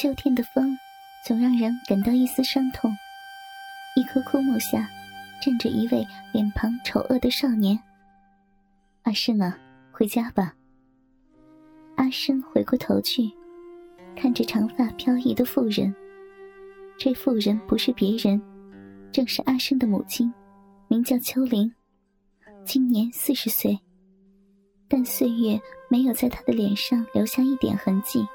[0.00, 0.78] 秋天的风，
[1.26, 2.90] 总让人感到一丝伤痛。
[3.94, 4.88] 一棵枯木下，
[5.42, 6.02] 站着一位
[6.32, 7.78] 脸庞丑恶的少年。
[9.02, 9.58] 阿生啊，
[9.92, 10.54] 回家吧。
[11.96, 13.30] 阿生回过头去，
[14.16, 15.94] 看着长发飘逸的妇人。
[16.96, 18.40] 这妇人不是别人，
[19.12, 20.32] 正是阿生的母亲，
[20.88, 21.70] 名叫秋玲，
[22.64, 23.78] 今年四十岁。
[24.88, 25.60] 但岁月
[25.90, 28.26] 没有在她的脸上留下一点痕迹。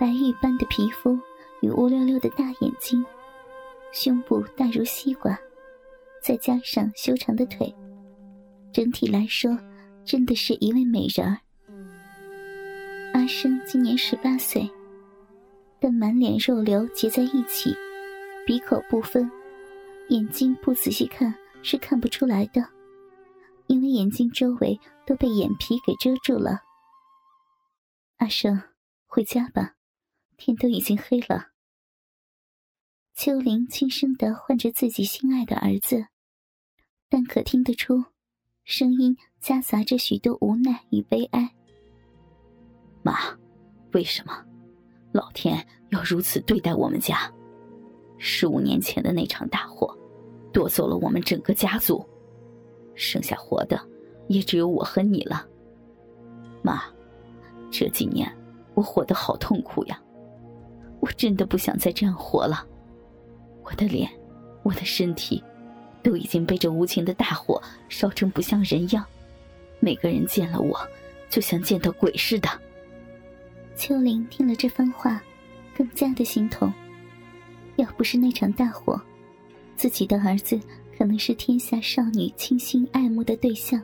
[0.00, 1.20] 白玉般的皮肤
[1.60, 3.04] 与乌溜溜的大眼睛，
[3.92, 5.38] 胸部大如西瓜，
[6.22, 7.70] 再加上修长的腿，
[8.72, 9.54] 整体来说，
[10.02, 11.36] 真的是一位美人儿。
[13.12, 14.66] 阿生今年十八岁，
[15.78, 17.76] 但满脸肉瘤结在一起，
[18.46, 19.30] 鼻口不分，
[20.08, 22.66] 眼睛不仔细看是看不出来的，
[23.66, 26.58] 因为眼睛周围都被眼皮给遮住了。
[28.16, 28.62] 阿生，
[29.06, 29.74] 回家吧。
[30.40, 31.48] 天都已经黑了。
[33.14, 36.06] 秋玲轻声的唤着自己心爱的儿子，
[37.10, 38.02] 但可听得出，
[38.64, 41.54] 声音夹杂着许多无奈与悲哀。
[43.02, 43.14] 妈，
[43.92, 44.42] 为什么
[45.12, 47.30] 老天要如此对待我们家？
[48.16, 49.94] 十五年前的那场大火，
[50.52, 52.02] 夺走了我们整个家族，
[52.94, 53.78] 剩下活的
[54.28, 55.46] 也只有我和你了。
[56.62, 56.82] 妈，
[57.70, 58.34] 这几年
[58.72, 60.02] 我活得好痛苦呀。
[61.00, 62.64] 我真的不想再这样活了，
[63.64, 64.08] 我的脸，
[64.62, 65.42] 我的身体，
[66.02, 69.04] 都已经被这无情的大火烧成不像人样，
[69.80, 70.78] 每个人见了我，
[71.28, 72.48] 就像见到鬼似的。
[73.76, 75.22] 秋玲听了这番话，
[75.74, 76.72] 更加的心痛。
[77.76, 79.00] 要不是那场大火，
[79.74, 80.60] 自己的儿子
[80.98, 83.82] 可能是天下少女倾心爱慕的对象，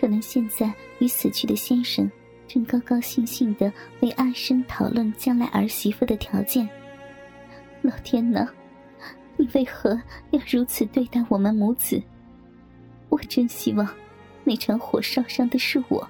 [0.00, 2.10] 可能现在与死去的先生。
[2.48, 6.68] 正高高兴兴的为阿生讨论将来儿媳妇的条件。
[7.82, 8.48] 老天呐，
[9.36, 9.90] 你为何
[10.30, 12.02] 要如此对待我们母子？
[13.10, 13.86] 我真希望
[14.44, 16.08] 那场火烧伤的是我，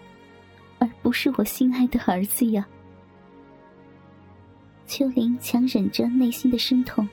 [0.78, 2.66] 而不是我心爱的儿子呀！
[4.86, 7.06] 秋玲强忍着内心的伤痛，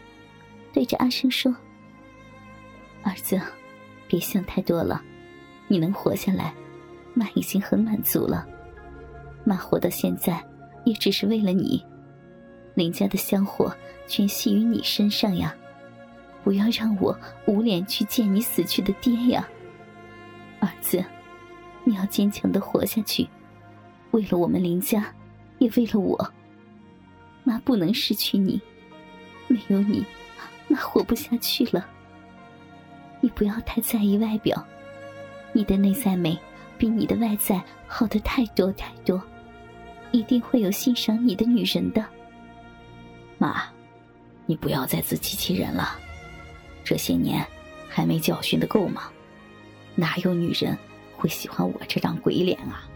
[0.71, 1.53] 对着阿生说
[3.03, 3.41] ：“儿子，
[4.07, 5.03] 别想太多了，
[5.67, 6.53] 你能活下来，
[7.13, 8.47] 妈已经很满足了。”
[9.45, 10.43] 妈活到现在，
[10.83, 11.81] 也只是为了你。
[12.73, 13.73] 林家的香火
[14.07, 15.55] 全系于你身上呀！
[16.43, 17.17] 不要让我
[17.47, 19.47] 无脸去见你死去的爹呀！
[20.59, 21.03] 儿子，
[21.83, 23.27] 你要坚强的活下去，
[24.11, 25.05] 为了我们林家，
[25.59, 26.33] 也为了我。
[27.43, 28.61] 妈不能失去你，
[29.47, 30.05] 没有你，
[30.67, 31.87] 妈活不下去了。
[33.21, 34.63] 你不要太在意外表，
[35.53, 36.37] 你的内在美
[36.77, 39.21] 比你的外在好的太多太多。
[40.15, 42.01] 一定会有欣赏你的女人的，
[43.37, 43.63] 妈，
[44.45, 45.99] 你不要再自欺欺人了。
[46.85, 47.45] 这些年
[47.89, 49.11] 还没教训的够吗？
[49.93, 50.77] 哪有女人
[51.17, 52.87] 会喜欢我这张鬼脸啊？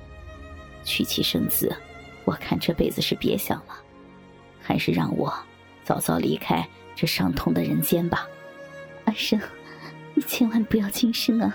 [0.85, 1.75] 娶妻生子，
[2.23, 3.75] 我看这辈子是别想了，
[4.61, 5.33] 还是让我
[5.83, 6.65] 早早离开
[6.95, 8.25] 这伤痛的人间吧。
[9.03, 9.37] 阿生，
[10.13, 11.53] 你千万不要轻生啊！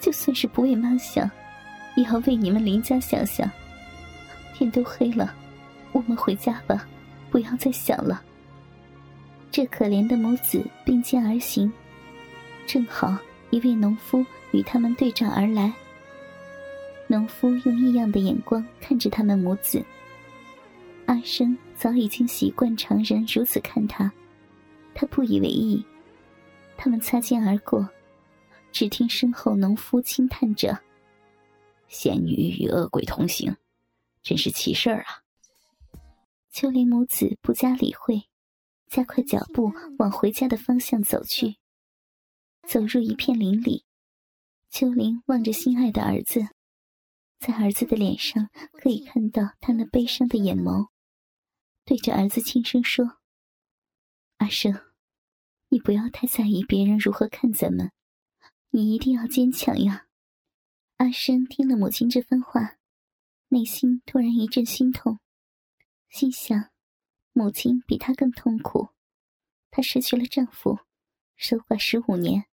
[0.00, 1.30] 就算是不为妈想，
[1.94, 3.48] 也要为你们林家想想。
[4.60, 5.34] 天都黑了，
[5.90, 6.86] 我们回家吧，
[7.30, 8.22] 不要再想了。
[9.50, 11.72] 这可怜的母子并肩而行，
[12.66, 13.16] 正好
[13.48, 15.72] 一位农夫与他们对照而来。
[17.06, 19.82] 农夫用异样的眼光看着他们母子。
[21.06, 24.12] 阿生早已经习惯常人如此看他，
[24.94, 25.82] 他不以为意。
[26.76, 27.88] 他们擦肩而过，
[28.72, 30.78] 只听身后农夫轻叹着
[31.88, 33.56] ：“仙女与恶鬼同行。”
[34.22, 35.24] 真是奇事儿啊！
[36.50, 38.28] 秋林母子不加理会，
[38.88, 41.56] 加快脚步往回家的方向走去。
[42.68, 43.84] 走入一片林里，
[44.68, 46.40] 秋林望着心爱的儿子，
[47.38, 50.88] 在儿子的脸上可以看到他那悲伤的眼眸，
[51.84, 53.18] 对着儿子轻声说
[54.36, 54.78] ：“阿生，
[55.68, 57.90] 你不要太在意别人如何看咱们，
[58.70, 60.06] 你一定要坚强呀！”
[60.98, 62.76] 阿生听了母亲这番话。
[63.52, 65.18] 内心突然一阵心痛，
[66.08, 66.70] 心想：
[67.32, 68.90] 母亲比她更痛苦。
[69.72, 70.78] 她失去了丈夫，
[71.34, 72.44] 守寡十五年，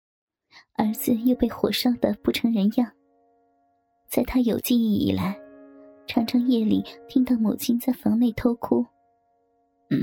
[0.74, 2.92] 儿子又被火烧得不成人样。
[4.10, 5.40] 在她有记忆以来，
[6.08, 8.84] 常常夜里听到母亲在房内偷哭。
[9.92, 10.02] 嗯，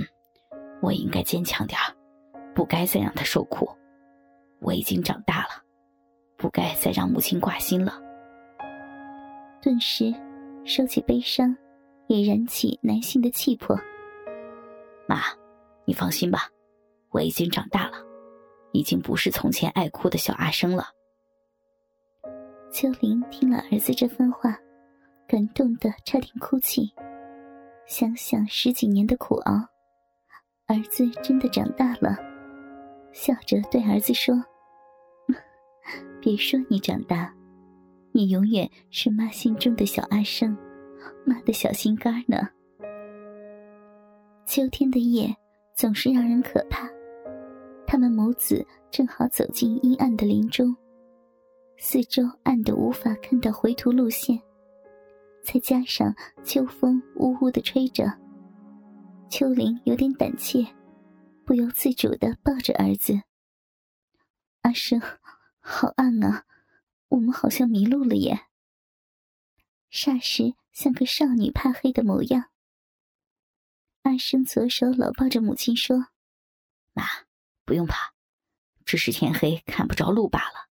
[0.80, 1.76] 我应该坚强点
[2.54, 3.68] 不该再让她受苦。
[4.60, 5.64] 我已经长大了，
[6.36, 8.00] 不该再让母亲挂心了。
[9.60, 10.14] 顿时。
[10.64, 11.54] 收起悲伤，
[12.06, 13.78] 也燃起男性的气魄。
[15.06, 15.20] 妈，
[15.84, 16.48] 你放心吧，
[17.10, 17.98] 我已经长大了，
[18.72, 20.86] 已经不是从前爱哭的小阿生了。
[22.72, 24.58] 秋玲听了儿子这番话，
[25.28, 26.90] 感动的差点哭泣。
[27.86, 29.52] 想想十几年的苦熬，
[30.66, 32.16] 儿子真的长大了，
[33.12, 34.34] 笑着对儿子说
[36.22, 37.30] ：“别说你长大，
[38.16, 40.56] 你永远是妈心中的小阿生，
[41.26, 42.48] 妈的小心肝呢。”
[44.46, 45.34] 秋天的夜
[45.74, 46.88] 总是让人可怕，
[47.84, 50.72] 他们母子正好走进阴暗的林中，
[51.76, 54.40] 四周暗得无法看到回途路线。
[55.42, 56.14] 再加上
[56.44, 58.04] 秋风呜呜的吹着，
[59.28, 60.64] 秋玲有点胆怯，
[61.44, 63.12] 不由自主的抱着儿子。
[64.62, 65.02] 阿生，
[65.58, 66.44] 好暗啊，
[67.14, 68.46] 我们好像迷路了耶。
[69.88, 72.50] 霎时像个少女怕黑的模样。
[74.02, 76.08] 阿生左手搂抱着母亲说
[76.92, 77.04] ：“妈，
[77.64, 78.14] 不用怕，
[78.84, 80.68] 只是天黑看不着路罢了，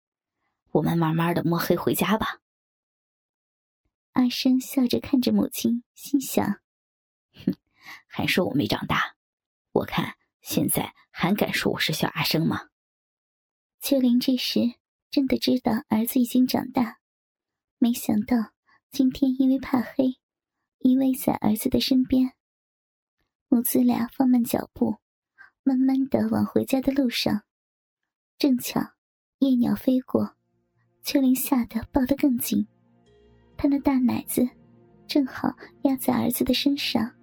[0.71, 2.41] 我们慢慢的摸黑回家吧。”
[4.11, 6.59] 阿生笑着看着母亲，心想
[7.45, 7.55] ：“哼，
[8.05, 9.15] 还说我没长大，
[9.71, 12.67] 我看现在还敢说我是小阿生吗？”
[13.79, 14.75] 秋玲这时
[15.13, 16.97] 真的知道儿子已经长大，
[17.77, 18.35] 没想到
[18.89, 20.15] 今天因为怕黑，
[20.79, 22.33] 依偎在儿子的身边。
[23.47, 24.95] 母子俩放慢脚步，
[25.61, 27.43] 慢慢的往回家的路上。
[28.39, 28.81] 正巧
[29.37, 30.35] 夜鸟飞过，
[31.03, 32.65] 秋玲吓得抱得更紧。
[33.55, 34.49] 他那大奶子
[35.07, 37.13] 正好压在儿子的身上，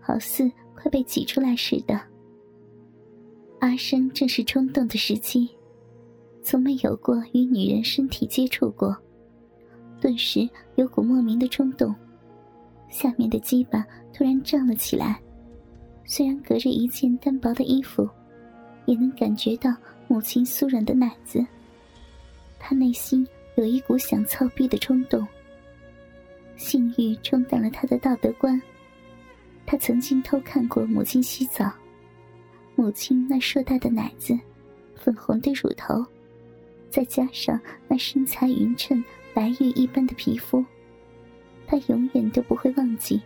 [0.00, 2.08] 好似快被挤出来似的。
[3.60, 5.57] 阿生正是冲动的时机，
[6.48, 8.96] 从没有过与女人身体接触过，
[10.00, 11.94] 顿时有股莫名的冲动，
[12.88, 13.84] 下面的鸡巴
[14.14, 15.20] 突然胀了起来。
[16.06, 18.08] 虽然隔着一件单薄的衣服，
[18.86, 19.70] 也能感觉到
[20.06, 21.44] 母亲酥软的奶子。
[22.58, 25.28] 他内心有一股想操逼的冲动。
[26.56, 28.58] 性欲冲淡了他的道德观。
[29.66, 31.70] 他曾经偷看过母亲洗澡，
[32.74, 34.34] 母亲那硕大的奶子，
[34.94, 36.02] 粉红的乳头，
[36.90, 39.04] 再加上那身材匀称、
[39.34, 40.64] 白玉一般的皮肤，
[41.66, 43.20] 他永远都不会忘记，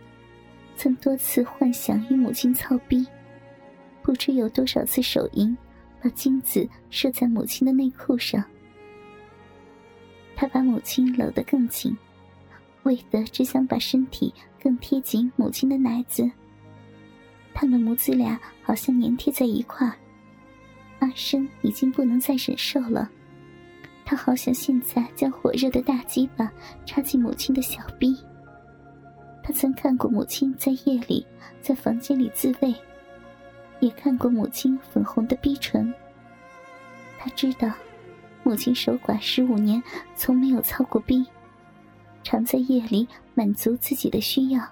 [0.75, 3.05] 曾多次幻想与母亲操逼，
[4.01, 5.55] 不知有多少次手淫，
[6.01, 8.43] 把精子射在母亲的内裤上。
[10.35, 11.95] 他把母亲搂得更紧。
[12.83, 16.29] 为的只想把身体更贴紧母亲的奶子，
[17.53, 19.93] 他们母子俩好像粘贴在一块儿。
[20.99, 23.09] 阿生已经不能再忍受了，
[24.05, 26.51] 他好想现在将火热的大鸡巴
[26.85, 28.17] 插进母亲的小臂。
[29.41, 31.25] 他曾看过母亲在夜里
[31.61, 32.73] 在房间里自慰，
[33.79, 35.93] 也看过母亲粉红的逼唇。
[37.17, 37.71] 他知道，
[38.43, 39.81] 母亲守寡十五年，
[40.15, 41.25] 从没有操过逼。
[42.23, 44.65] 常在夜里满足自己的需要。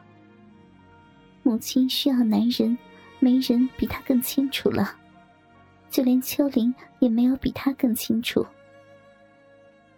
[1.44, 2.78] 母亲需要男人，
[3.20, 4.96] 没人比他更清楚了，
[5.90, 8.46] 就连秋玲也没有比他更清楚。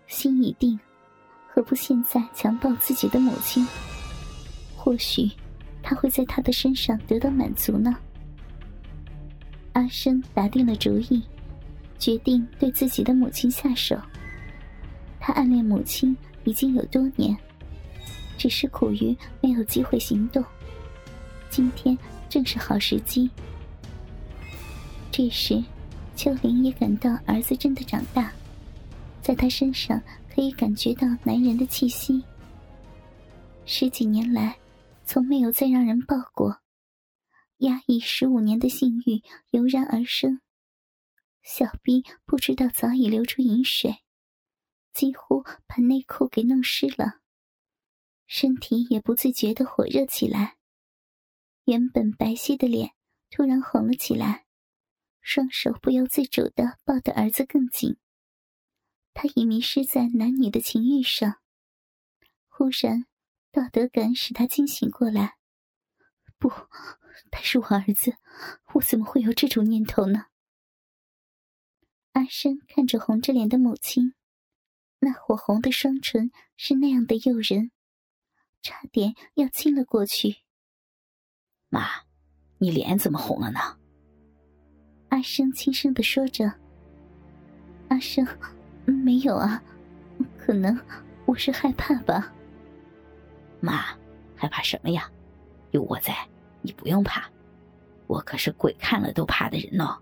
[0.07, 0.79] 心已定，
[1.47, 3.65] 何不现在强暴自己的母亲？
[4.75, 5.31] 或许
[5.81, 7.95] 他会在他的身上得到满足呢。
[9.74, 11.24] 阿生打定了主意，
[11.98, 13.98] 决定对自己的母亲下手。
[15.19, 16.15] 他暗恋母亲。
[16.45, 17.33] 已经有多年，
[18.38, 20.43] 只是苦于没有机会行动。
[21.50, 23.29] 今天正是好时机。
[25.10, 25.63] 这时，
[26.17, 28.29] 秋玲也感到儿子真的长大，
[29.24, 32.22] 在他身上可以感觉到男人的气息。
[33.65, 34.60] 十几年来，
[35.06, 36.60] 从没有再让人抱过，
[37.60, 40.42] 压抑十五年的性欲油然而生，
[41.42, 43.96] 小臂不知道早已流出饮水。
[44.92, 47.22] 几乎把内裤给弄湿了，
[48.27, 50.58] 身体也不自觉的火热起来，
[51.63, 52.92] 原本白皙的脸
[53.32, 54.46] 突然红了起来，
[55.22, 57.98] 双手不由自主的抱得儿子更紧。
[59.13, 61.36] 他已迷失在男女的情欲上，
[62.48, 63.05] 忽然
[63.51, 65.38] 道德感使他惊醒过来，
[66.38, 66.50] 不，
[67.32, 68.17] 他是我儿子，
[68.74, 70.25] 我怎么会有这种念头呢？
[72.13, 74.13] 阿生看着红着脸的母亲。
[75.00, 77.72] 那火红的双唇是那样的诱人，
[78.62, 80.38] 差点要亲了过去。
[81.67, 81.89] 妈，
[82.58, 83.60] 你脸怎么红了呢？
[85.10, 86.53] 阿生轻声的说着。
[87.89, 88.25] 阿生，
[88.86, 89.62] 没有啊，
[90.38, 90.78] 可能
[91.25, 92.32] 我是害怕吧。
[93.60, 93.86] 妈，
[94.36, 95.10] 害怕什么呀？
[95.72, 96.16] 有我在，
[96.62, 97.24] 你不用怕。
[98.08, 99.98] 我可是鬼看了都怕的人哦。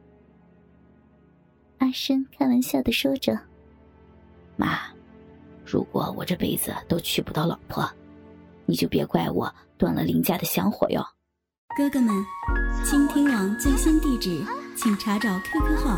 [1.78, 3.40] 阿生开玩笑的说着
[4.58, 4.80] ：“妈，
[5.66, 7.90] 如果我这辈子都娶不到老婆，
[8.66, 11.06] 你就别怪我断了林家的香火哟。”
[11.78, 12.14] 哥哥们，
[12.84, 14.44] 倾听网最新地址，
[14.76, 15.98] 请查找 QQ 号